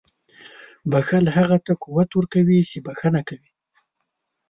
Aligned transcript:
•بښل 0.91 1.25
هغه 1.37 1.57
ته 1.65 1.73
قوت 1.83 2.09
ورکوي 2.13 2.59
چې 2.69 2.77
بښنه 2.85 3.21
کوي. 3.29 3.49